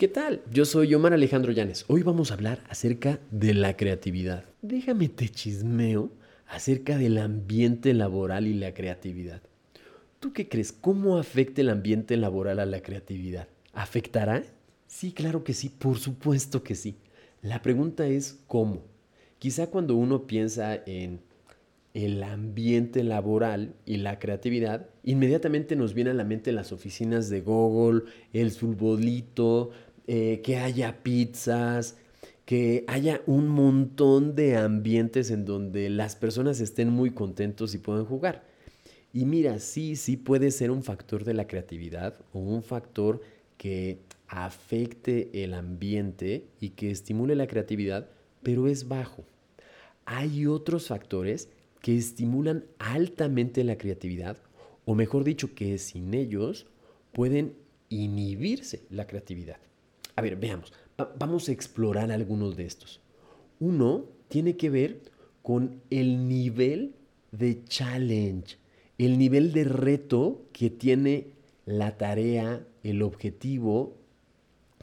¿Qué 0.00 0.08
tal? 0.08 0.40
Yo 0.50 0.64
soy 0.64 0.94
Omar 0.94 1.12
Alejandro 1.12 1.52
Llanes. 1.52 1.84
Hoy 1.86 2.02
vamos 2.02 2.30
a 2.30 2.34
hablar 2.34 2.64
acerca 2.70 3.20
de 3.30 3.52
la 3.52 3.76
creatividad. 3.76 4.46
Déjame 4.62 5.10
te 5.10 5.28
chismeo 5.28 6.10
acerca 6.46 6.96
del 6.96 7.18
ambiente 7.18 7.92
laboral 7.92 8.46
y 8.46 8.54
la 8.54 8.72
creatividad. 8.72 9.42
¿Tú 10.18 10.32
qué 10.32 10.48
crees? 10.48 10.72
¿Cómo 10.72 11.18
afecta 11.18 11.60
el 11.60 11.68
ambiente 11.68 12.16
laboral 12.16 12.60
a 12.60 12.64
la 12.64 12.80
creatividad? 12.80 13.48
¿Afectará? 13.74 14.42
Sí, 14.86 15.12
claro 15.12 15.44
que 15.44 15.52
sí, 15.52 15.68
por 15.68 15.98
supuesto 15.98 16.62
que 16.62 16.76
sí. 16.76 16.96
La 17.42 17.60
pregunta 17.60 18.06
es 18.06 18.38
¿cómo? 18.46 18.80
Quizá 19.38 19.66
cuando 19.66 19.96
uno 19.96 20.26
piensa 20.26 20.82
en 20.86 21.20
el 21.94 22.22
ambiente 22.22 23.02
laboral 23.02 23.74
y 23.84 23.96
la 23.96 24.18
creatividad, 24.18 24.86
inmediatamente 25.02 25.74
nos 25.74 25.92
viene 25.92 26.10
a 26.10 26.14
la 26.14 26.24
mente 26.24 26.52
las 26.52 26.72
oficinas 26.72 27.28
de 27.30 27.40
Google, 27.40 28.02
el 28.32 28.52
futbolito, 28.52 29.70
eh, 30.06 30.40
que 30.42 30.56
haya 30.58 31.02
pizzas, 31.02 31.96
que 32.44 32.84
haya 32.88 33.22
un 33.26 33.48
montón 33.48 34.34
de 34.34 34.56
ambientes 34.56 35.30
en 35.30 35.44
donde 35.44 35.88
las 35.88 36.16
personas 36.16 36.60
estén 36.60 36.90
muy 36.90 37.10
contentos 37.12 37.74
y 37.74 37.78
puedan 37.78 38.04
jugar. 38.04 38.44
Y 39.12 39.24
mira, 39.24 39.58
sí, 39.58 39.96
sí 39.96 40.16
puede 40.16 40.50
ser 40.50 40.70
un 40.70 40.82
factor 40.82 41.24
de 41.24 41.34
la 41.34 41.46
creatividad 41.46 42.18
o 42.32 42.38
un 42.38 42.62
factor 42.62 43.20
que 43.56 44.00
afecte 44.28 45.44
el 45.44 45.54
ambiente 45.54 46.46
y 46.60 46.70
que 46.70 46.90
estimule 46.90 47.34
la 47.34 47.46
creatividad, 47.46 48.08
pero 48.42 48.68
es 48.68 48.88
bajo. 48.88 49.24
Hay 50.04 50.46
otros 50.46 50.88
factores 50.88 51.48
que 51.80 51.96
estimulan 51.96 52.64
altamente 52.78 53.64
la 53.64 53.78
creatividad, 53.78 54.38
o 54.84 54.94
mejor 54.94 55.24
dicho, 55.24 55.54
que 55.54 55.78
sin 55.78 56.14
ellos 56.14 56.66
pueden 57.12 57.54
inhibirse 57.88 58.82
la 58.90 59.06
creatividad. 59.06 59.58
A 60.20 60.22
ver, 60.22 60.36
veamos, 60.36 60.70
vamos 61.18 61.48
a 61.48 61.52
explorar 61.52 62.12
algunos 62.12 62.54
de 62.54 62.66
estos. 62.66 63.00
Uno 63.58 64.04
tiene 64.28 64.54
que 64.58 64.68
ver 64.68 65.00
con 65.40 65.80
el 65.88 66.28
nivel 66.28 66.94
de 67.32 67.64
challenge, 67.64 68.58
el 68.98 69.16
nivel 69.16 69.54
de 69.54 69.64
reto 69.64 70.42
que 70.52 70.68
tiene 70.68 71.28
la 71.64 71.96
tarea, 71.96 72.62
el 72.82 73.00
objetivo 73.00 73.96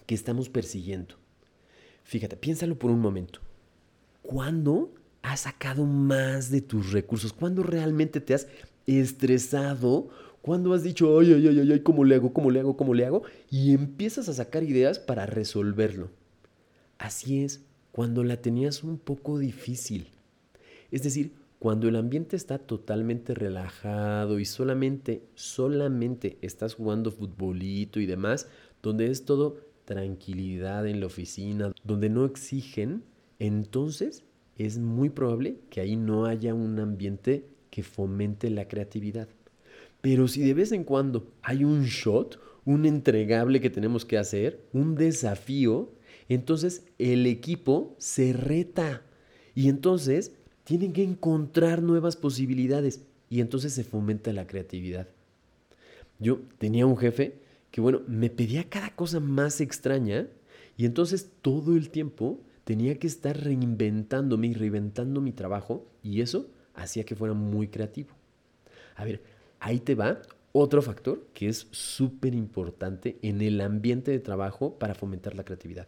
que 0.07 0.15
estamos 0.15 0.49
persiguiendo. 0.49 1.13
Fíjate, 2.03 2.35
piénsalo 2.35 2.79
por 2.79 2.89
un 2.89 2.99
momento. 2.99 3.39
¿Cuándo 4.23 4.91
has 5.21 5.41
sacado 5.41 5.85
más 5.85 6.49
de 6.49 6.61
tus 6.61 6.91
recursos? 6.93 7.31
¿Cuándo 7.31 7.61
realmente 7.61 8.21
te 8.21 8.33
has 8.33 8.47
estresado? 8.87 10.09
¿Cuándo 10.41 10.73
has 10.73 10.83
dicho, 10.83 11.19
ay, 11.19 11.33
ay, 11.33 11.47
ay, 11.47 11.71
ay, 11.71 11.79
¿cómo 11.81 12.03
le 12.05 12.15
hago? 12.15 12.33
¿Cómo 12.33 12.51
le 12.51 12.59
hago? 12.59 12.77
¿Cómo 12.77 12.93
le 12.93 13.05
hago? 13.05 13.23
Y 13.49 13.73
empiezas 13.73 14.29
a 14.29 14.33
sacar 14.33 14.63
ideas 14.63 14.99
para 14.99 15.25
resolverlo. 15.25 16.09
Así 16.97 17.43
es, 17.43 17.65
cuando 17.91 18.23
la 18.23 18.41
tenías 18.41 18.83
un 18.83 18.97
poco 18.97 19.39
difícil. 19.39 20.07
Es 20.91 21.03
decir, 21.03 21.33
cuando 21.59 21.87
el 21.87 21.95
ambiente 21.95 22.35
está 22.35 22.59
totalmente 22.59 23.33
relajado 23.33 24.39
y 24.39 24.45
solamente, 24.45 25.23
solamente 25.33 26.37
estás 26.41 26.75
jugando 26.75 27.11
futbolito 27.11 27.99
y 27.99 28.05
demás, 28.05 28.47
donde 28.83 29.07
es 29.07 29.25
todo 29.25 29.57
tranquilidad 29.85 30.85
en 30.87 30.99
la 30.99 31.07
oficina, 31.07 31.71
donde 31.83 32.09
no 32.09 32.25
exigen, 32.25 33.03
entonces 33.39 34.23
es 34.57 34.77
muy 34.77 35.09
probable 35.09 35.59
que 35.69 35.81
ahí 35.81 35.95
no 35.95 36.25
haya 36.25 36.53
un 36.53 36.79
ambiente 36.79 37.45
que 37.69 37.83
fomente 37.83 38.49
la 38.49 38.67
creatividad. 38.67 39.27
Pero 40.01 40.27
si 40.27 40.41
de 40.41 40.53
vez 40.53 40.71
en 40.71 40.83
cuando 40.83 41.31
hay 41.41 41.63
un 41.63 41.85
shot, 41.85 42.39
un 42.65 42.85
entregable 42.85 43.61
que 43.61 43.69
tenemos 43.69 44.05
que 44.05 44.17
hacer, 44.17 44.65
un 44.73 44.95
desafío, 44.95 45.91
entonces 46.29 46.85
el 46.97 47.25
equipo 47.25 47.95
se 47.97 48.33
reta 48.33 49.03
y 49.55 49.69
entonces 49.69 50.33
tienen 50.63 50.93
que 50.93 51.03
encontrar 51.03 51.81
nuevas 51.81 52.15
posibilidades 52.15 53.05
y 53.29 53.41
entonces 53.41 53.73
se 53.73 53.83
fomenta 53.83 54.33
la 54.33 54.47
creatividad. 54.47 55.07
Yo 56.19 56.41
tenía 56.57 56.85
un 56.85 56.97
jefe 56.97 57.39
que, 57.71 57.81
bueno, 57.81 58.01
me 58.07 58.29
pedía 58.29 58.69
cada 58.69 58.95
cosa 58.95 59.19
más 59.19 59.61
extraña 59.61 60.27
y 60.75 60.85
entonces 60.85 61.31
todo 61.41 61.75
el 61.75 61.89
tiempo 61.89 62.41
tenía 62.63 62.99
que 62.99 63.07
estar 63.07 63.41
reinventándome 63.41 64.47
y 64.47 64.53
reinventando 64.53 65.21
mi 65.21 65.31
trabajo 65.31 65.87
y 66.03 66.21
eso 66.21 66.49
hacía 66.73 67.05
que 67.05 67.15
fuera 67.15 67.33
muy 67.33 67.69
creativo. 67.69 68.09
A 68.95 69.05
ver, 69.05 69.21
ahí 69.59 69.79
te 69.79 69.95
va 69.95 70.21
otro 70.51 70.81
factor 70.81 71.27
que 71.33 71.49
es 71.49 71.67
súper 71.71 72.33
importante 72.33 73.17
en 73.21 73.41
el 73.41 73.61
ambiente 73.61 74.11
de 74.11 74.19
trabajo 74.19 74.79
para 74.79 74.95
fomentar 74.95 75.35
la 75.35 75.43
creatividad. 75.43 75.87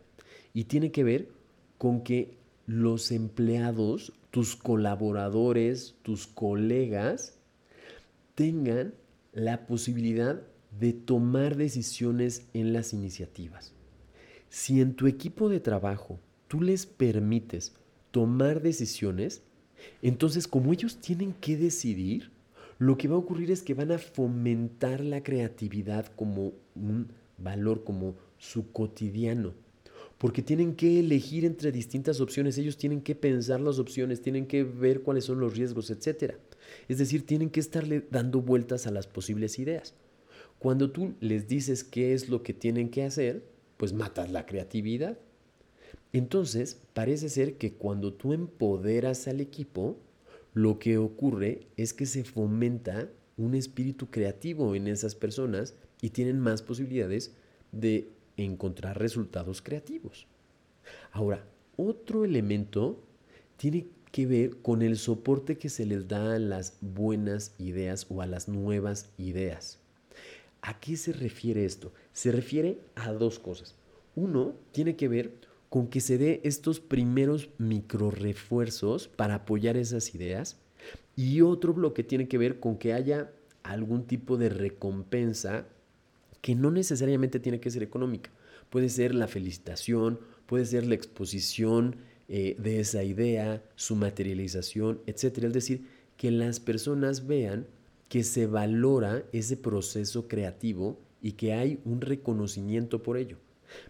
Y 0.53 0.65
tiene 0.65 0.91
que 0.91 1.03
ver 1.03 1.29
con 1.77 2.03
que 2.03 2.37
los 2.67 3.11
empleados, 3.11 4.13
tus 4.29 4.55
colaboradores, 4.55 5.95
tus 6.03 6.27
colegas, 6.27 7.39
tengan 8.35 8.93
la 9.33 9.65
posibilidad 9.65 10.41
de 10.79 10.93
tomar 10.93 11.55
decisiones 11.55 12.47
en 12.53 12.73
las 12.73 12.93
iniciativas. 12.93 13.73
Si 14.49 14.81
en 14.81 14.93
tu 14.95 15.07
equipo 15.07 15.49
de 15.49 15.59
trabajo 15.59 16.19
tú 16.47 16.61
les 16.61 16.85
permites 16.85 17.73
tomar 18.11 18.61
decisiones, 18.61 19.41
entonces 20.01 20.47
como 20.47 20.73
ellos 20.73 20.97
tienen 20.97 21.33
que 21.33 21.57
decidir, 21.57 22.31
lo 22.79 22.97
que 22.97 23.09
va 23.09 23.15
a 23.15 23.19
ocurrir 23.19 23.51
es 23.51 23.61
que 23.61 23.73
van 23.73 23.91
a 23.91 23.97
fomentar 23.97 25.01
la 25.01 25.21
creatividad 25.21 26.07
como 26.15 26.53
un 26.75 27.11
valor, 27.37 27.83
como 27.83 28.15
su 28.37 28.71
cotidiano. 28.71 29.53
Porque 30.17 30.41
tienen 30.41 30.75
que 30.75 30.99
elegir 30.99 31.43
entre 31.43 31.73
distintas 31.73 32.21
opciones, 32.21 32.57
ellos 32.57 32.77
tienen 32.77 33.01
que 33.01 33.15
pensar 33.15 33.59
las 33.59 33.79
opciones, 33.79 34.21
tienen 34.21 34.47
que 34.47 34.63
ver 34.63 35.01
cuáles 35.01 35.25
son 35.25 35.41
los 35.41 35.55
riesgos, 35.55 35.91
etc. 35.91 36.35
Es 36.87 36.97
decir, 36.97 37.25
tienen 37.25 37.49
que 37.49 37.59
estarle 37.59 38.05
dando 38.11 38.41
vueltas 38.41 38.87
a 38.87 38.91
las 38.91 39.07
posibles 39.07 39.59
ideas. 39.59 39.93
Cuando 40.57 40.91
tú 40.91 41.15
les 41.19 41.47
dices 41.47 41.83
qué 41.83 42.13
es 42.13 42.29
lo 42.29 42.43
que 42.43 42.53
tienen 42.53 42.89
que 42.89 43.03
hacer, 43.03 43.45
pues 43.75 43.91
matas 43.91 44.31
la 44.31 44.45
creatividad. 44.45 45.17
Entonces, 46.13 46.81
parece 46.93 47.29
ser 47.29 47.57
que 47.57 47.73
cuando 47.73 48.13
tú 48.13 48.33
empoderas 48.33 49.27
al 49.27 49.41
equipo, 49.41 49.97
lo 50.53 50.79
que 50.79 50.97
ocurre 50.97 51.67
es 51.77 51.93
que 51.93 52.05
se 52.05 52.23
fomenta 52.23 53.09
un 53.37 53.55
espíritu 53.55 54.09
creativo 54.09 54.75
en 54.75 54.87
esas 54.87 55.15
personas 55.15 55.75
y 56.01 56.09
tienen 56.09 56.39
más 56.39 56.61
posibilidades 56.61 57.33
de 57.71 58.09
encontrar 58.37 58.99
resultados 58.99 59.61
creativos. 59.61 60.27
Ahora, 61.11 61.45
otro 61.77 62.25
elemento 62.25 63.01
tiene 63.57 63.87
que 64.11 64.25
ver 64.25 64.57
con 64.61 64.81
el 64.81 64.97
soporte 64.97 65.57
que 65.57 65.69
se 65.69 65.85
les 65.85 66.07
da 66.07 66.35
a 66.35 66.39
las 66.39 66.77
buenas 66.81 67.53
ideas 67.59 68.07
o 68.09 68.21
a 68.21 68.25
las 68.25 68.47
nuevas 68.47 69.11
ideas. 69.17 69.79
¿A 70.61 70.79
qué 70.79 70.97
se 70.97 71.13
refiere 71.13 71.63
esto? 71.63 71.93
Se 72.11 72.31
refiere 72.31 72.79
a 72.95 73.11
dos 73.11 73.39
cosas. 73.39 73.75
Uno 74.15 74.55
tiene 74.71 74.95
que 74.95 75.07
ver 75.07 75.31
con 75.69 75.87
que 75.87 76.01
se 76.01 76.17
dé 76.17 76.41
estos 76.43 76.79
primeros 76.79 77.49
micro 77.57 78.11
refuerzos 78.11 79.07
para 79.07 79.35
apoyar 79.35 79.77
esas 79.77 80.15
ideas 80.15 80.57
y 81.15 81.41
otro 81.41 81.73
bloque 81.73 82.03
tiene 82.03 82.27
que 82.27 82.37
ver 82.37 82.59
con 82.59 82.77
que 82.77 82.93
haya 82.93 83.31
algún 83.63 84.05
tipo 84.05 84.37
de 84.37 84.49
recompensa 84.49 85.67
que 86.41 86.55
no 86.55 86.71
necesariamente 86.71 87.39
tiene 87.39 87.59
que 87.59 87.69
ser 87.69 87.83
económica. 87.83 88.31
Puede 88.69 88.89
ser 88.89 89.13
la 89.13 89.27
felicitación, 89.27 90.19
puede 90.45 90.65
ser 90.65 90.85
la 90.87 90.95
exposición 90.95 91.97
eh, 92.29 92.55
de 92.57 92.79
esa 92.79 93.03
idea, 93.03 93.63
su 93.75 93.95
materialización, 93.95 95.01
etc. 95.07 95.43
Es 95.43 95.53
decir, 95.53 95.87
que 96.17 96.31
las 96.31 96.59
personas 96.59 97.27
vean 97.27 97.67
que 98.07 98.23
se 98.23 98.47
valora 98.47 99.23
ese 99.31 99.57
proceso 99.57 100.27
creativo 100.27 100.99
y 101.21 101.33
que 101.33 101.53
hay 101.53 101.79
un 101.85 102.01
reconocimiento 102.01 103.03
por 103.03 103.17
ello. 103.17 103.37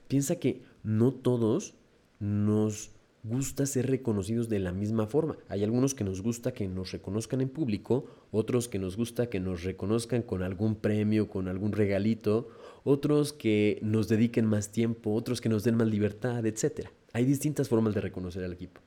Piensa 0.08 0.38
que 0.38 0.62
no 0.84 1.14
todos 1.14 1.76
nos 2.20 2.92
gusta 3.24 3.66
ser 3.66 3.88
reconocidos 3.88 4.50
de 4.50 4.60
la 4.60 4.72
misma 4.72 5.08
forma. 5.08 5.38
Hay 5.50 5.64
algunos 5.64 5.94
que 5.94 6.04
nos 6.04 6.22
gusta 6.22 6.54
que 6.54 6.68
nos 6.68 6.92
reconozcan 6.92 7.42
en 7.42 7.50
público, 7.50 8.06
otros 8.32 8.68
que 8.68 8.80
nos 8.80 8.96
gusta 8.96 9.30
que 9.30 9.40
nos 9.40 9.64
reconozcan 9.64 10.22
con 10.22 10.42
algún 10.42 10.76
premio, 10.76 11.30
con 11.30 11.48
algún 11.48 11.72
regalito, 11.74 12.50
otros 12.84 13.34
que 13.34 13.80
nos 13.82 14.08
dediquen 14.08 14.46
más 14.46 14.72
tiempo, 14.72 15.14
otros 15.14 15.42
que 15.42 15.50
nos 15.50 15.64
den 15.64 15.76
más 15.76 15.88
libertad, 15.88 16.46
etc. 16.46 16.88
Hay 17.14 17.26
distintas 17.26 17.68
formas 17.68 17.94
de 17.94 18.02
reconocer 18.02 18.44
al 18.44 18.54
equipo. 18.54 18.82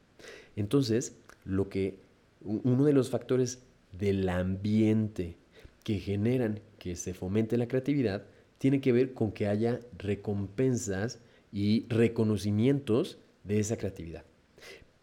Entonces, 0.57 1.17
lo 1.45 1.69
que 1.69 1.99
uno 2.43 2.85
de 2.85 2.93
los 2.93 3.11
factores 3.11 3.63
del 3.93 4.29
ambiente 4.29 5.37
que 5.85 5.99
generan 5.99 6.61
que 6.79 6.97
se 6.97 7.15
fomente 7.15 7.57
la 7.57 7.69
creatividad 7.69 8.25
tiene 8.59 8.81
que 8.81 8.93
ver 8.93 9.13
con 9.13 9.33
que 9.33 9.49
haya 9.49 9.81
recompensas 9.99 11.21
y 11.53 11.87
reconocimientos 11.89 13.19
de 13.45 13.61
esa 13.61 13.77
creatividad. 13.77 14.25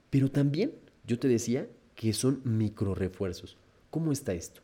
Pero 0.10 0.31
también 0.31 0.74
yo 1.06 1.19
te 1.19 1.28
decía 1.28 1.69
que 1.96 2.13
son 2.13 2.42
micro 2.44 2.96
refuerzos. 2.96 3.57
¿Cómo 3.90 4.12
está 4.12 4.34
esto? 4.34 4.62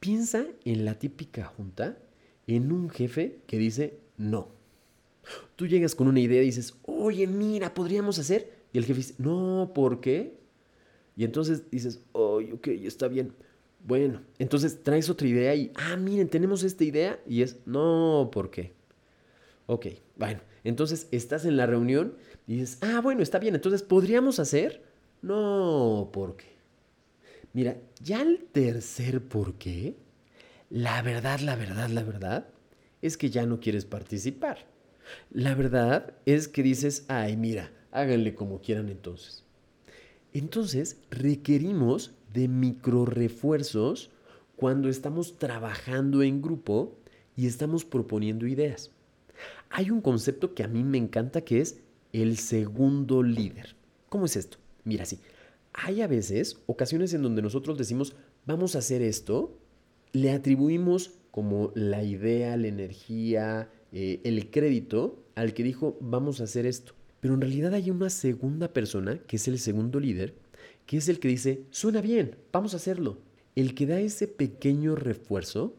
Piensa 0.00 0.46
en 0.64 0.84
la 0.84 0.98
típica 0.98 1.44
junta, 1.44 1.98
en 2.46 2.72
un 2.72 2.88
jefe 2.88 3.40
que 3.46 3.58
dice 3.58 3.98
no. 4.16 4.48
Tú 5.56 5.66
llegas 5.66 5.94
con 5.94 6.08
una 6.08 6.20
idea 6.20 6.42
y 6.42 6.46
dices, 6.46 6.74
oye, 6.82 7.26
mira, 7.26 7.74
podríamos 7.74 8.18
hacer. 8.18 8.60
Y 8.72 8.78
el 8.78 8.84
jefe 8.84 8.98
dice, 8.98 9.14
no, 9.18 9.72
¿por 9.74 10.00
qué? 10.00 10.38
Y 11.16 11.24
entonces 11.24 11.70
dices, 11.70 12.02
oye, 12.12 12.52
ok, 12.52 12.68
está 12.68 13.08
bien. 13.08 13.34
Bueno, 13.84 14.22
entonces 14.38 14.82
traes 14.82 15.10
otra 15.10 15.28
idea 15.28 15.54
y, 15.54 15.70
ah, 15.74 15.96
miren, 15.96 16.28
tenemos 16.28 16.62
esta 16.62 16.84
idea 16.84 17.20
y 17.26 17.42
es, 17.42 17.58
no, 17.66 18.30
¿por 18.32 18.50
qué? 18.50 18.72
Ok, 19.70 19.86
bueno, 20.16 20.40
entonces 20.64 21.06
estás 21.12 21.44
en 21.44 21.56
la 21.56 21.64
reunión 21.64 22.16
y 22.48 22.56
dices, 22.56 22.78
ah, 22.80 23.00
bueno, 23.00 23.22
está 23.22 23.38
bien, 23.38 23.54
entonces 23.54 23.84
podríamos 23.84 24.40
hacer, 24.40 24.82
no, 25.22 26.10
¿por 26.12 26.36
qué? 26.36 26.56
Mira, 27.52 27.76
ya 28.02 28.20
el 28.20 28.48
tercer 28.50 29.22
por 29.22 29.54
qué, 29.54 29.94
la 30.70 31.02
verdad, 31.02 31.38
la 31.38 31.54
verdad, 31.54 31.88
la 31.88 32.02
verdad, 32.02 32.48
es 33.00 33.16
que 33.16 33.30
ya 33.30 33.46
no 33.46 33.60
quieres 33.60 33.84
participar. 33.84 34.66
La 35.30 35.54
verdad 35.54 36.14
es 36.26 36.48
que 36.48 36.64
dices, 36.64 37.04
ay, 37.06 37.36
mira, 37.36 37.70
háganle 37.92 38.34
como 38.34 38.60
quieran 38.60 38.88
entonces. 38.88 39.44
Entonces, 40.32 40.96
requerimos 41.10 42.10
de 42.34 42.48
micro 42.48 43.04
refuerzos 43.04 44.10
cuando 44.56 44.88
estamos 44.88 45.38
trabajando 45.38 46.24
en 46.24 46.42
grupo 46.42 46.98
y 47.36 47.46
estamos 47.46 47.84
proponiendo 47.84 48.48
ideas. 48.48 48.90
Hay 49.70 49.90
un 49.90 50.00
concepto 50.00 50.54
que 50.54 50.62
a 50.62 50.68
mí 50.68 50.82
me 50.84 50.98
encanta 50.98 51.42
que 51.42 51.60
es 51.60 51.80
el 52.12 52.38
segundo 52.38 53.22
líder. 53.22 53.76
¿Cómo 54.08 54.26
es 54.26 54.36
esto? 54.36 54.58
Mira, 54.84 55.04
sí. 55.04 55.20
Hay 55.72 56.02
a 56.02 56.08
veces 56.08 56.58
ocasiones 56.66 57.14
en 57.14 57.22
donde 57.22 57.42
nosotros 57.42 57.78
decimos, 57.78 58.14
vamos 58.46 58.74
a 58.74 58.80
hacer 58.80 59.02
esto, 59.02 59.56
le 60.12 60.32
atribuimos 60.32 61.12
como 61.30 61.72
la 61.74 62.02
idea, 62.02 62.56
la 62.56 62.66
energía, 62.66 63.70
eh, 63.92 64.20
el 64.24 64.50
crédito 64.50 65.24
al 65.36 65.54
que 65.54 65.62
dijo, 65.62 65.96
vamos 66.00 66.40
a 66.40 66.44
hacer 66.44 66.66
esto. 66.66 66.94
Pero 67.20 67.34
en 67.34 67.40
realidad 67.40 67.74
hay 67.74 67.90
una 67.90 68.10
segunda 68.10 68.72
persona, 68.72 69.18
que 69.18 69.36
es 69.36 69.46
el 69.46 69.58
segundo 69.58 70.00
líder, 70.00 70.34
que 70.86 70.96
es 70.96 71.08
el 71.08 71.20
que 71.20 71.28
dice, 71.28 71.64
suena 71.70 72.00
bien, 72.00 72.36
vamos 72.52 72.74
a 72.74 72.78
hacerlo. 72.78 73.18
El 73.54 73.74
que 73.74 73.86
da 73.86 74.00
ese 74.00 74.26
pequeño 74.26 74.96
refuerzo 74.96 75.76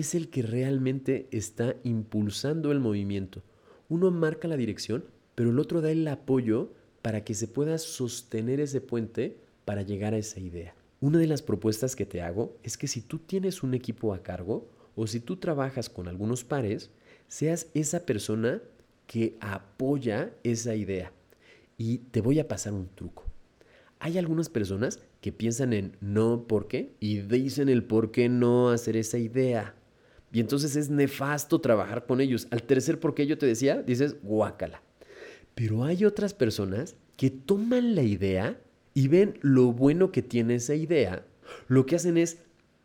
es 0.00 0.14
el 0.14 0.28
que 0.30 0.42
realmente 0.42 1.28
está 1.30 1.76
impulsando 1.84 2.72
el 2.72 2.80
movimiento. 2.80 3.42
Uno 3.88 4.10
marca 4.10 4.48
la 4.48 4.56
dirección, 4.56 5.04
pero 5.34 5.50
el 5.50 5.58
otro 5.58 5.80
da 5.80 5.90
el 5.90 6.08
apoyo 6.08 6.72
para 7.02 7.24
que 7.24 7.34
se 7.34 7.46
pueda 7.46 7.76
sostener 7.78 8.60
ese 8.60 8.80
puente 8.80 9.36
para 9.64 9.82
llegar 9.82 10.14
a 10.14 10.18
esa 10.18 10.40
idea. 10.40 10.74
Una 11.00 11.18
de 11.18 11.26
las 11.26 11.42
propuestas 11.42 11.94
que 11.94 12.06
te 12.06 12.22
hago 12.22 12.56
es 12.62 12.78
que 12.78 12.88
si 12.88 13.02
tú 13.02 13.18
tienes 13.18 13.62
un 13.62 13.74
equipo 13.74 14.14
a 14.14 14.22
cargo 14.22 14.68
o 14.94 15.06
si 15.06 15.20
tú 15.20 15.36
trabajas 15.36 15.90
con 15.90 16.08
algunos 16.08 16.44
pares, 16.44 16.90
seas 17.28 17.66
esa 17.74 18.06
persona 18.06 18.62
que 19.06 19.36
apoya 19.40 20.32
esa 20.42 20.74
idea. 20.74 21.12
Y 21.76 21.98
te 21.98 22.20
voy 22.20 22.38
a 22.38 22.48
pasar 22.48 22.72
un 22.72 22.88
truco. 22.94 23.24
Hay 23.98 24.16
algunas 24.16 24.48
personas 24.48 25.00
que 25.20 25.32
piensan 25.32 25.72
en 25.72 25.96
no, 26.00 26.46
¿por 26.46 26.66
qué? 26.66 26.94
Y 26.98 27.18
dicen 27.18 27.68
el 27.68 27.84
por 27.84 28.10
qué 28.10 28.28
no 28.28 28.70
hacer 28.70 28.96
esa 28.96 29.18
idea. 29.18 29.74
Y 30.32 30.40
entonces 30.40 30.76
es 30.76 30.88
nefasto 30.88 31.60
trabajar 31.60 32.06
con 32.06 32.20
ellos. 32.20 32.48
Al 32.50 32.62
tercer 32.62 32.98
por 32.98 33.14
qué 33.14 33.26
yo 33.26 33.36
te 33.36 33.46
decía, 33.46 33.82
dices 33.82 34.16
guácala. 34.22 34.82
Pero 35.54 35.84
hay 35.84 36.04
otras 36.04 36.32
personas 36.32 36.96
que 37.16 37.30
toman 37.30 37.94
la 37.94 38.02
idea 38.02 38.58
y 38.94 39.08
ven 39.08 39.38
lo 39.42 39.72
bueno 39.72 40.10
que 40.10 40.22
tiene 40.22 40.54
esa 40.54 40.74
idea. 40.74 41.26
Lo 41.68 41.84
que 41.84 41.96
hacen 41.96 42.16
es, 42.16 42.38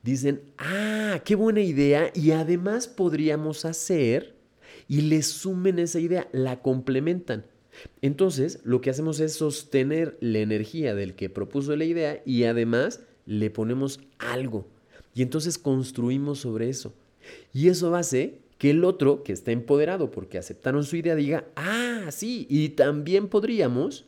dicen, 0.04 0.42
ah, 0.58 1.22
qué 1.24 1.36
buena 1.36 1.62
idea 1.62 2.12
y 2.14 2.32
además 2.32 2.88
podríamos 2.88 3.64
hacer 3.64 4.36
y 4.90 5.02
le 5.02 5.22
sumen 5.22 5.80
esa 5.80 6.00
idea, 6.00 6.28
la 6.34 6.62
complementan. 6.62 7.46
Entonces, 8.02 8.60
lo 8.64 8.82
que 8.82 8.90
hacemos 8.90 9.20
es 9.20 9.34
sostener 9.34 10.18
la 10.20 10.40
energía 10.40 10.96
del 10.96 11.16
que 11.16 11.30
propuso 11.30 11.76
la 11.76 11.86
idea 11.86 12.22
y 12.26 12.44
además 12.44 13.02
le 13.26 13.50
ponemos 13.50 14.00
algo. 14.18 14.68
Y 15.14 15.22
entonces 15.22 15.58
construimos 15.58 16.40
sobre 16.40 16.70
eso. 16.70 16.94
Y 17.54 17.70
eso 17.70 17.96
hace 17.96 18.40
que 18.58 18.72
el 18.72 18.84
otro, 18.84 19.24
que 19.24 19.34
está 19.34 19.52
empoderado 19.52 20.12
porque 20.12 20.38
aceptaron 20.38 20.84
su 20.84 20.96
idea, 20.96 21.16
diga, 21.16 21.46
ah, 21.56 22.08
sí, 22.10 22.48
y 22.50 22.70
también 22.70 23.28
podríamos. 23.28 24.06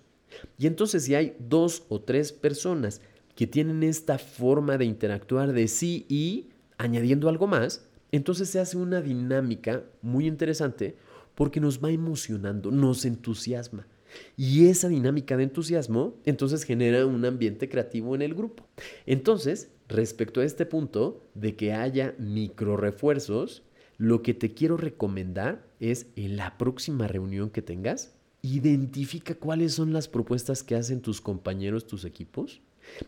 Y 0.58 0.68
entonces 0.68 1.04
si 1.04 1.16
hay 1.16 1.36
dos 1.40 1.84
o 1.90 2.02
tres 2.02 2.32
personas 2.32 3.02
que 3.36 3.48
tienen 3.48 3.84
esta 3.84 4.18
forma 4.18 4.78
de 4.78 4.86
interactuar 4.86 5.54
de 5.54 5.68
sí 5.68 6.06
y 6.10 6.50
añadiendo 6.78 7.30
algo 7.30 7.48
más, 7.48 7.88
entonces 8.12 8.50
se 8.50 8.60
hace 8.60 8.78
una 8.78 9.02
dinámica 9.02 9.84
muy 10.02 10.28
interesante 10.28 10.96
porque 11.36 11.60
nos 11.60 11.84
va 11.84 11.92
emocionando, 11.92 12.72
nos 12.72 13.06
entusiasma. 13.06 13.88
Y 14.36 14.68
esa 14.68 14.90
dinámica 14.90 15.38
de 15.38 15.44
entusiasmo 15.44 16.16
entonces 16.26 16.64
genera 16.64 17.06
un 17.06 17.24
ambiente 17.24 17.70
creativo 17.70 18.16
en 18.16 18.24
el 18.24 18.34
grupo. 18.34 18.66
Entonces, 19.06 19.70
respecto 19.90 20.40
a 20.40 20.46
este 20.46 20.66
punto 20.66 21.30
de 21.34 21.56
que 21.56 21.74
haya 21.74 22.16
micro 22.18 22.78
refuerzos, 22.78 23.64
lo 23.98 24.22
que 24.22 24.34
te 24.34 24.54
quiero 24.54 24.78
recomendar 24.78 25.68
es 25.80 26.08
en 26.16 26.38
la 26.38 26.58
próxima 26.58 27.08
reunión 27.08 27.50
que 27.50 27.62
tengas, 27.62 28.16
identifica 28.42 29.36
cuáles 29.36 29.74
son 29.74 29.92
las 29.92 30.08
propuestas 30.08 30.64
que 30.64 30.76
hacen 30.76 31.02
tus 31.02 31.20
compañeros, 31.20 31.88
tus 31.88 32.06
equipos, 32.06 32.62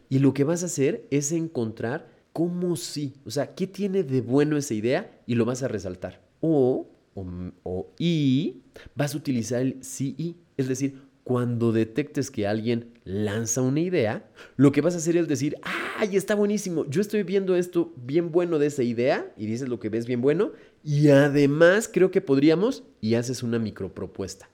y 0.09 0.19
lo 0.19 0.33
que 0.33 0.43
vas 0.43 0.63
a 0.63 0.65
hacer 0.65 1.07
es 1.11 1.31
encontrar 1.31 2.09
cómo 2.33 2.75
sí, 2.75 3.13
o 3.25 3.31
sea, 3.31 3.55
qué 3.55 3.67
tiene 3.67 4.03
de 4.03 4.19
bueno 4.19 4.57
esa 4.57 4.73
idea 4.73 5.21
y 5.25 5.35
lo 5.35 5.45
vas 5.45 5.63
a 5.63 5.69
resaltar. 5.69 6.21
O 6.41 6.87
o, 7.13 7.93
y 7.97 8.61
vas 8.95 9.13
a 9.13 9.17
utilizar 9.17 9.61
el 9.61 9.83
sí 9.83 10.37
Es 10.57 10.67
decir, 10.67 11.01
cuando 11.23 11.71
detectes 11.71 12.31
que 12.31 12.47
alguien 12.47 12.93
lanza 13.03 13.61
una 13.61 13.79
idea, 13.79 14.29
lo 14.55 14.71
que 14.71 14.81
vas 14.81 14.95
a 14.95 14.97
hacer 14.97 15.17
es 15.17 15.27
decir, 15.27 15.57
¡ay, 15.97 16.15
está 16.15 16.35
buenísimo! 16.35 16.85
Yo 16.89 17.01
estoy 17.01 17.23
viendo 17.23 17.55
esto 17.55 17.93
bien 17.95 18.31
bueno 18.31 18.59
de 18.59 18.67
esa 18.67 18.83
idea, 18.83 19.31
y 19.37 19.45
dices 19.45 19.69
lo 19.69 19.79
que 19.79 19.89
ves 19.89 20.07
bien 20.07 20.21
bueno, 20.21 20.51
y 20.83 21.09
además 21.09 21.89
creo 21.91 22.11
que 22.11 22.21
podríamos, 22.21 22.83
y 22.99 23.15
haces 23.15 23.43
una 23.43 23.59
micropropuesta 23.59 24.49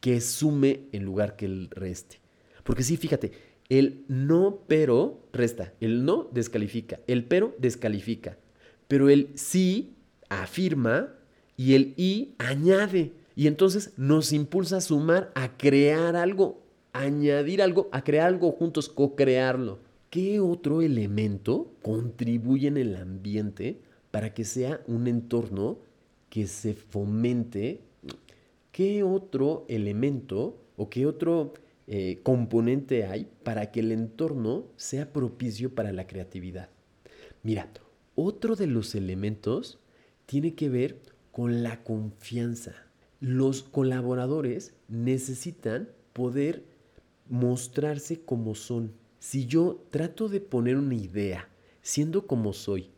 que 0.00 0.20
sume 0.20 0.88
en 0.92 1.04
lugar 1.04 1.36
que 1.36 1.46
el 1.46 1.70
reste. 1.70 2.20
Porque 2.64 2.82
sí, 2.82 2.96
fíjate, 2.96 3.32
el 3.68 4.04
no 4.08 4.62
pero 4.66 5.28
resta, 5.32 5.74
el 5.80 6.04
no 6.04 6.28
descalifica, 6.32 7.00
el 7.06 7.24
pero 7.24 7.54
descalifica, 7.58 8.38
pero 8.86 9.10
el 9.10 9.30
sí 9.34 9.96
afirma 10.28 11.14
y 11.56 11.74
el 11.74 11.94
y 11.96 12.34
añade. 12.38 13.12
Y 13.38 13.46
entonces 13.46 13.92
nos 13.96 14.32
impulsa 14.32 14.78
a 14.78 14.80
sumar, 14.80 15.30
a 15.36 15.56
crear 15.56 16.16
algo, 16.16 16.60
añadir 16.92 17.62
algo, 17.62 17.88
a 17.92 18.02
crear 18.02 18.26
algo 18.26 18.50
juntos, 18.50 18.88
co-crearlo. 18.88 19.78
¿Qué 20.10 20.40
otro 20.40 20.82
elemento 20.82 21.70
contribuye 21.82 22.66
en 22.66 22.78
el 22.78 22.96
ambiente 22.96 23.80
para 24.10 24.34
que 24.34 24.42
sea 24.42 24.80
un 24.88 25.06
entorno 25.06 25.78
que 26.28 26.48
se 26.48 26.74
fomente? 26.74 27.80
¿Qué 28.72 29.04
otro 29.04 29.66
elemento 29.68 30.60
o 30.76 30.90
qué 30.90 31.06
otro 31.06 31.54
eh, 31.86 32.18
componente 32.24 33.06
hay 33.06 33.28
para 33.44 33.70
que 33.70 33.78
el 33.78 33.92
entorno 33.92 34.64
sea 34.74 35.12
propicio 35.12 35.76
para 35.76 35.92
la 35.92 36.08
creatividad? 36.08 36.70
Mira, 37.44 37.70
otro 38.16 38.56
de 38.56 38.66
los 38.66 38.96
elementos 38.96 39.78
tiene 40.26 40.56
que 40.56 40.68
ver 40.68 40.98
con 41.30 41.62
la 41.62 41.84
confianza. 41.84 42.87
Los 43.20 43.62
colaboradores 43.62 44.74
necesitan 44.88 45.88
poder 46.12 46.64
mostrarse 47.28 48.20
como 48.20 48.54
son. 48.54 48.92
Si 49.18 49.46
yo 49.46 49.84
trato 49.90 50.28
de 50.28 50.40
poner 50.40 50.76
una 50.76 50.94
idea 50.94 51.48
siendo 51.82 52.26
como 52.26 52.52
soy 52.52 52.90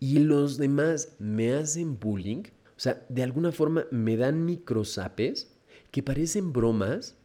y 0.00 0.18
los 0.18 0.56
demás 0.56 1.14
me 1.18 1.52
hacen 1.52 1.98
bullying, 1.98 2.44
o 2.76 2.80
sea, 2.80 3.04
de 3.08 3.22
alguna 3.22 3.52
forma 3.52 3.86
me 3.90 4.16
dan 4.16 4.44
microsapes 4.44 5.54
que 5.90 6.02
parecen 6.02 6.52
bromas, 6.52 7.16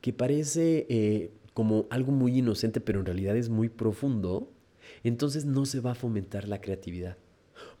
que 0.00 0.12
parece 0.12 0.86
eh, 0.88 1.32
como 1.54 1.86
algo 1.90 2.12
muy 2.12 2.38
inocente, 2.38 2.80
pero 2.80 3.00
en 3.00 3.06
realidad 3.06 3.36
es 3.36 3.48
muy 3.48 3.68
profundo, 3.68 4.52
entonces 5.04 5.44
no 5.44 5.66
se 5.66 5.80
va 5.80 5.92
a 5.92 5.96
fomentar 5.96 6.48
la 6.48 6.60
creatividad. 6.60 7.18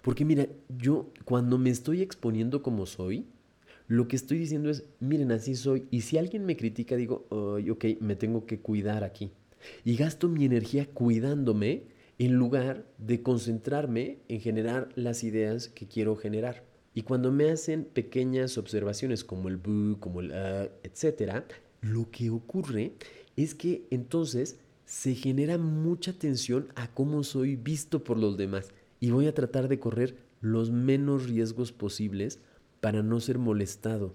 Porque 0.02 0.24
mira, 0.24 0.46
yo 0.68 1.10
cuando 1.24 1.58
me 1.58 1.70
estoy 1.70 2.02
exponiendo 2.02 2.62
como 2.62 2.86
soy, 2.86 3.26
lo 3.90 4.06
que 4.06 4.14
estoy 4.14 4.38
diciendo 4.38 4.70
es, 4.70 4.84
miren, 5.00 5.32
así 5.32 5.56
soy. 5.56 5.88
Y 5.90 6.02
si 6.02 6.16
alguien 6.16 6.46
me 6.46 6.56
critica, 6.56 6.94
digo, 6.94 7.26
ok, 7.28 7.84
me 7.98 8.14
tengo 8.14 8.46
que 8.46 8.60
cuidar 8.60 9.02
aquí. 9.02 9.32
Y 9.84 9.96
gasto 9.96 10.28
mi 10.28 10.44
energía 10.44 10.86
cuidándome 10.86 11.88
en 12.16 12.34
lugar 12.34 12.86
de 12.98 13.20
concentrarme 13.20 14.18
en 14.28 14.40
generar 14.40 14.90
las 14.94 15.24
ideas 15.24 15.66
que 15.66 15.88
quiero 15.88 16.14
generar. 16.14 16.62
Y 16.94 17.02
cuando 17.02 17.32
me 17.32 17.50
hacen 17.50 17.82
pequeñas 17.82 18.58
observaciones 18.58 19.24
como 19.24 19.48
el 19.48 19.56
bu, 19.56 19.98
como 19.98 20.20
el 20.20 20.30
uh, 20.30 20.70
etcétera, 20.84 21.44
lo 21.80 22.12
que 22.12 22.30
ocurre 22.30 22.92
es 23.34 23.56
que 23.56 23.88
entonces 23.90 24.60
se 24.84 25.16
genera 25.16 25.58
mucha 25.58 26.12
atención 26.12 26.68
a 26.76 26.94
cómo 26.94 27.24
soy 27.24 27.56
visto 27.56 28.04
por 28.04 28.18
los 28.18 28.36
demás 28.36 28.68
y 29.00 29.10
voy 29.10 29.26
a 29.26 29.34
tratar 29.34 29.66
de 29.66 29.80
correr 29.80 30.14
los 30.40 30.70
menos 30.70 31.28
riesgos 31.28 31.72
posibles 31.72 32.38
para 32.80 33.02
no 33.02 33.20
ser 33.20 33.38
molestado. 33.38 34.14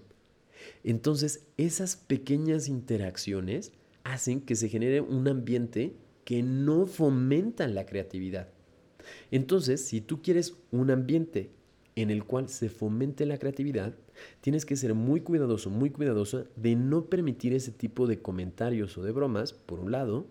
Entonces, 0.84 1.46
esas 1.56 1.96
pequeñas 1.96 2.68
interacciones 2.68 3.72
hacen 4.04 4.40
que 4.40 4.56
se 4.56 4.68
genere 4.68 5.00
un 5.00 5.26
ambiente 5.28 5.96
que 6.24 6.42
no 6.42 6.86
fomenta 6.86 7.66
la 7.68 7.86
creatividad. 7.86 8.48
Entonces, 9.30 9.84
si 9.84 10.00
tú 10.00 10.22
quieres 10.22 10.56
un 10.70 10.90
ambiente 10.90 11.50
en 11.94 12.10
el 12.10 12.24
cual 12.24 12.48
se 12.48 12.68
fomente 12.68 13.24
la 13.26 13.38
creatividad, 13.38 13.94
tienes 14.40 14.66
que 14.66 14.76
ser 14.76 14.94
muy 14.94 15.20
cuidadoso, 15.20 15.70
muy 15.70 15.90
cuidadosa 15.90 16.44
de 16.56 16.74
no 16.74 17.06
permitir 17.06 17.54
ese 17.54 17.72
tipo 17.72 18.06
de 18.06 18.20
comentarios 18.20 18.98
o 18.98 19.02
de 19.02 19.12
bromas, 19.12 19.52
por 19.52 19.78
un 19.80 19.92
lado, 19.92 20.26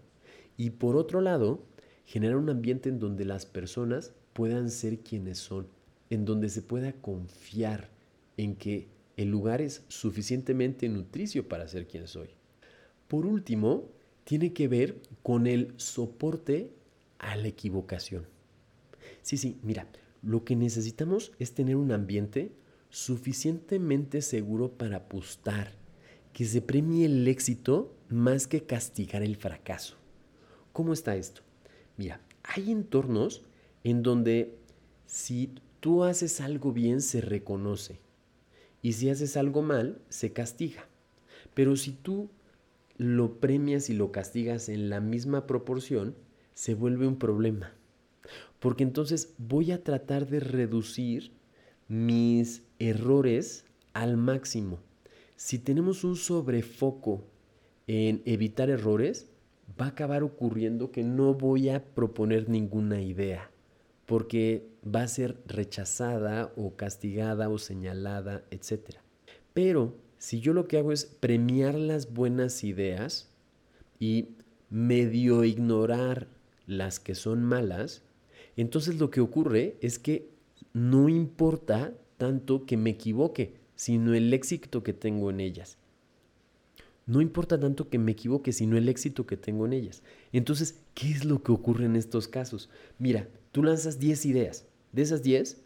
y 0.57 0.71
por 0.71 0.95
otro 0.95 1.21
lado, 1.21 1.65
generar 2.05 2.37
un 2.37 2.49
ambiente 2.49 2.89
en 2.89 2.99
donde 2.99 3.25
las 3.25 3.45
personas 3.45 4.13
puedan 4.33 4.69
ser 4.69 4.99
quienes 4.99 5.37
son, 5.37 5.67
en 6.09 6.25
donde 6.25 6.49
se 6.49 6.61
pueda 6.61 6.93
confiar 6.93 7.94
en 8.37 8.55
que 8.55 8.87
el 9.17 9.29
lugar 9.29 9.61
es 9.61 9.83
suficientemente 9.87 10.89
nutricio 10.89 11.47
para 11.47 11.67
ser 11.67 11.87
quien 11.87 12.07
soy. 12.07 12.29
Por 13.07 13.25
último, 13.25 13.89
tiene 14.23 14.53
que 14.53 14.67
ver 14.67 15.01
con 15.23 15.47
el 15.47 15.73
soporte 15.77 16.71
a 17.19 17.35
la 17.35 17.47
equivocación. 17.47 18.27
Sí, 19.21 19.37
sí, 19.37 19.57
mira, 19.63 19.87
lo 20.21 20.43
que 20.43 20.55
necesitamos 20.55 21.31
es 21.39 21.53
tener 21.53 21.75
un 21.75 21.91
ambiente 21.91 22.51
suficientemente 22.89 24.21
seguro 24.21 24.71
para 24.71 24.97
apostar, 24.97 25.73
que 26.33 26.45
se 26.45 26.61
premie 26.61 27.05
el 27.05 27.27
éxito 27.27 27.95
más 28.09 28.47
que 28.47 28.63
castigar 28.63 29.23
el 29.23 29.35
fracaso. 29.37 29.95
¿Cómo 30.73 30.93
está 30.93 31.15
esto? 31.15 31.41
Mira, 31.97 32.21
hay 32.43 32.71
entornos 32.71 33.43
en 33.83 34.03
donde 34.03 34.57
si 35.05 35.53
tú 35.79 36.03
haces 36.03 36.41
algo 36.41 36.73
bien 36.73 37.01
se 37.01 37.21
reconoce 37.21 37.99
y 38.85 38.93
si 38.93 39.09
haces 39.09 39.35
algo 39.35 39.63
mal 39.63 39.99
se 40.09 40.31
castiga. 40.31 40.87
Pero 41.55 41.75
si 41.75 41.91
tú 41.91 42.29
lo 42.97 43.39
premias 43.39 43.89
y 43.89 43.95
lo 43.95 44.11
castigas 44.11 44.69
en 44.69 44.91
la 44.91 44.99
misma 44.99 45.47
proporción, 45.47 46.15
se 46.53 46.75
vuelve 46.75 47.07
un 47.07 47.17
problema. 47.17 47.73
Porque 48.59 48.83
entonces 48.83 49.33
voy 49.39 49.71
a 49.71 49.83
tratar 49.83 50.27
de 50.27 50.39
reducir 50.39 51.31
mis 51.87 52.61
errores 52.77 53.65
al 53.93 54.17
máximo. 54.17 54.77
Si 55.35 55.57
tenemos 55.57 56.03
un 56.03 56.15
sobrefoco 56.15 57.23
en 57.87 58.21
evitar 58.25 58.69
errores, 58.69 59.31
va 59.81 59.85
a 59.85 59.89
acabar 59.89 60.21
ocurriendo 60.21 60.91
que 60.91 61.03
no 61.03 61.33
voy 61.33 61.69
a 61.69 61.83
proponer 61.83 62.49
ninguna 62.49 63.01
idea, 63.01 63.49
porque 64.05 64.74
va 64.85 65.03
a 65.03 65.07
ser 65.07 65.37
rechazada 65.47 66.53
o 66.55 66.75
castigada 66.75 67.49
o 67.49 67.57
señalada, 67.57 68.43
etc. 68.51 68.97
Pero 69.53 69.95
si 70.17 70.39
yo 70.39 70.53
lo 70.53 70.67
que 70.67 70.77
hago 70.77 70.91
es 70.91 71.05
premiar 71.05 71.75
las 71.75 72.13
buenas 72.13 72.63
ideas 72.63 73.29
y 73.99 74.29
medio 74.69 75.43
ignorar 75.43 76.27
las 76.67 76.99
que 76.99 77.15
son 77.15 77.43
malas, 77.43 78.03
entonces 78.57 78.99
lo 78.99 79.09
que 79.09 79.21
ocurre 79.21 79.77
es 79.81 79.99
que 79.99 80.29
no 80.73 81.09
importa 81.09 81.93
tanto 82.17 82.65
que 82.65 82.77
me 82.77 82.91
equivoque, 82.91 83.55
sino 83.75 84.13
el 84.13 84.33
éxito 84.33 84.83
que 84.83 84.93
tengo 84.93 85.29
en 85.29 85.39
ellas. 85.39 85.77
No 87.05 87.21
importa 87.21 87.59
tanto 87.59 87.89
que 87.89 87.99
me 87.99 88.13
equivoque, 88.13 88.51
sino 88.51 88.77
el 88.77 88.89
éxito 88.89 89.27
que 89.27 89.37
tengo 89.37 89.65
en 89.65 89.73
ellas. 89.73 90.01
Entonces, 90.31 90.81
¿qué 90.95 91.11
es 91.11 91.23
lo 91.23 91.43
que 91.43 91.51
ocurre 91.51 91.85
en 91.85 91.95
estos 91.95 92.27
casos? 92.27 92.69
Mira, 92.97 93.27
tú 93.51 93.63
lanzas 93.63 93.99
10 93.99 94.25
ideas. 94.25 94.65
De 94.95 95.01
esas 95.01 95.23
10, 95.23 95.57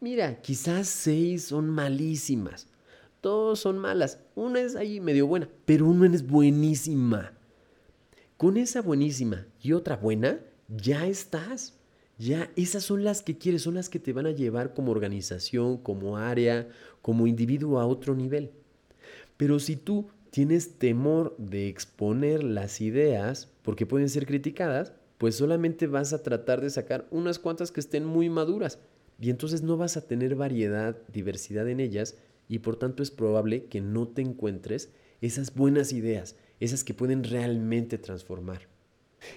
mira, 0.00 0.42
quizás 0.42 0.88
6 0.88 1.42
son 1.42 1.70
malísimas. 1.70 2.66
Todos 3.22 3.60
son 3.60 3.78
malas. 3.78 4.18
Una 4.34 4.60
es 4.60 4.76
ahí 4.76 5.00
medio 5.00 5.26
buena, 5.26 5.48
pero 5.64 5.86
una 5.86 6.14
es 6.14 6.26
buenísima. 6.26 7.32
Con 8.36 8.58
esa 8.58 8.82
buenísima 8.82 9.46
y 9.62 9.72
otra 9.72 9.96
buena, 9.96 10.38
ya 10.68 11.06
estás. 11.06 11.78
Ya 12.18 12.50
esas 12.56 12.84
son 12.84 13.04
las 13.04 13.22
que 13.22 13.38
quieres, 13.38 13.62
son 13.62 13.72
las 13.72 13.88
que 13.88 13.98
te 13.98 14.12
van 14.12 14.26
a 14.26 14.32
llevar 14.32 14.74
como 14.74 14.92
organización, 14.92 15.78
como 15.78 16.18
área, 16.18 16.68
como 17.00 17.26
individuo 17.26 17.80
a 17.80 17.86
otro 17.86 18.14
nivel. 18.14 18.50
Pero 19.38 19.60
si 19.60 19.76
tú 19.76 20.10
tienes 20.28 20.78
temor 20.78 21.34
de 21.38 21.68
exponer 21.68 22.44
las 22.44 22.82
ideas 22.82 23.48
porque 23.62 23.86
pueden 23.86 24.10
ser 24.10 24.26
criticadas, 24.26 24.92
pues 25.24 25.36
solamente 25.36 25.86
vas 25.86 26.12
a 26.12 26.22
tratar 26.22 26.60
de 26.60 26.68
sacar 26.68 27.08
unas 27.10 27.38
cuantas 27.38 27.72
que 27.72 27.80
estén 27.80 28.04
muy 28.04 28.28
maduras 28.28 28.78
y 29.18 29.30
entonces 29.30 29.62
no 29.62 29.78
vas 29.78 29.96
a 29.96 30.06
tener 30.06 30.34
variedad, 30.34 30.98
diversidad 31.10 31.66
en 31.66 31.80
ellas 31.80 32.18
y 32.46 32.58
por 32.58 32.76
tanto 32.76 33.02
es 33.02 33.10
probable 33.10 33.64
que 33.64 33.80
no 33.80 34.06
te 34.06 34.20
encuentres 34.20 34.90
esas 35.22 35.54
buenas 35.54 35.94
ideas, 35.94 36.36
esas 36.60 36.84
que 36.84 36.92
pueden 36.92 37.24
realmente 37.24 37.96
transformar. 37.96 38.68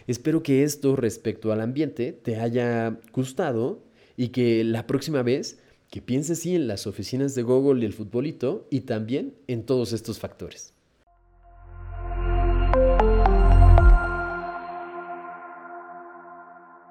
Espero 0.08 0.44
que 0.44 0.66
esto 0.66 0.98
respecto 0.98 1.54
al 1.54 1.62
ambiente 1.62 2.12
te 2.12 2.36
haya 2.36 3.00
gustado 3.14 3.82
y 4.18 4.28
que 4.28 4.66
la 4.66 4.88
próxima 4.88 5.24
vez 5.24 5.58
que 5.90 6.02
pienses 6.02 6.40
sí 6.40 6.54
en 6.54 6.68
las 6.68 6.86
oficinas 6.86 7.34
de 7.34 7.44
Google 7.44 7.82
y 7.82 7.86
el 7.86 7.94
futbolito 7.94 8.68
y 8.70 8.82
también 8.82 9.36
en 9.48 9.66
todos 9.66 9.94
estos 9.94 10.20
factores. 10.20 10.74